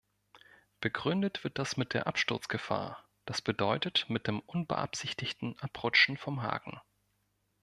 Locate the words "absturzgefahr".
2.07-3.07